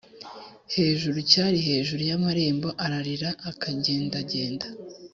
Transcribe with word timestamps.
hejuru 0.73 1.17
cyari 1.31 1.57
hejuru 1.67 2.01
y 2.09 2.13
amarembo 2.17 2.69
ararira 2.85 3.29
Akagendagenda 3.49 4.67